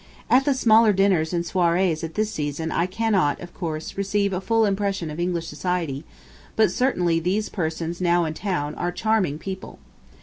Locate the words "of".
3.39-3.53, 5.11-5.19